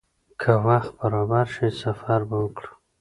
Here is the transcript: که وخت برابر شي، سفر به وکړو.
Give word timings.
که 0.41 0.51
وخت 0.67 0.91
برابر 0.99 1.45
شي، 1.55 1.69
سفر 1.81 2.19
به 2.29 2.37
وکړو. 2.43 2.71